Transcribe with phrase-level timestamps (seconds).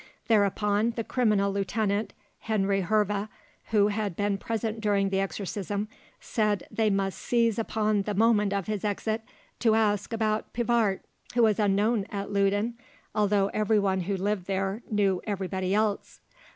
[0.27, 2.13] Thereupon the criminal lieutenant,
[2.47, 3.27] Henri Herve,
[3.65, 5.87] who had been present during the exorcism,
[6.19, 9.21] said they must seize upon the moment of his exit
[9.59, 11.01] to ask about Pivart,
[11.35, 12.79] who was unknown at Loudun,
[13.13, 16.19] although everyone who lived there knew everybody else.